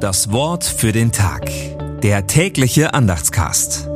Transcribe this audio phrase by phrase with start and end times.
[0.00, 1.50] Das Wort für den Tag.
[2.00, 3.86] Der tägliche Andachtscast.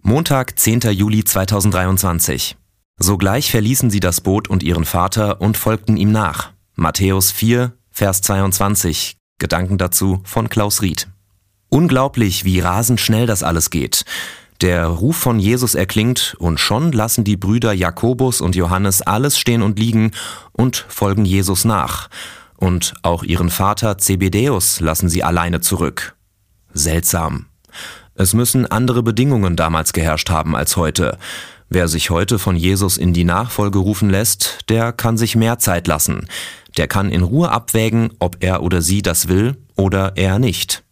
[0.00, 0.82] Montag, 10.
[0.92, 2.56] Juli 2023.
[2.96, 6.52] Sogleich verließen sie das Boot und ihren Vater und folgten ihm nach.
[6.76, 9.16] Matthäus 4, Vers 22.
[9.38, 11.08] Gedanken dazu von Klaus Ried.
[11.70, 14.04] Unglaublich, wie rasend schnell das alles geht.
[14.60, 19.62] Der Ruf von Jesus erklingt und schon lassen die Brüder Jakobus und Johannes alles stehen
[19.62, 20.12] und liegen
[20.52, 22.08] und folgen Jesus nach.
[22.58, 26.16] Und auch ihren Vater Zebedäus lassen sie alleine zurück.
[26.74, 27.46] Seltsam.
[28.14, 31.18] Es müssen andere Bedingungen damals geherrscht haben als heute.
[31.70, 35.86] Wer sich heute von Jesus in die Nachfolge rufen lässt, der kann sich mehr Zeit
[35.86, 36.26] lassen.
[36.76, 40.82] Der kann in Ruhe abwägen, ob er oder sie das will oder er nicht.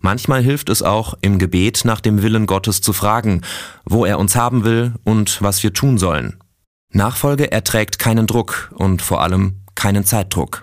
[0.00, 3.42] Manchmal hilft es auch, im Gebet nach dem Willen Gottes zu fragen,
[3.84, 6.38] wo er uns haben will und was wir tun sollen.
[6.90, 10.62] Nachfolge erträgt keinen Druck und vor allem keinen Zeitdruck.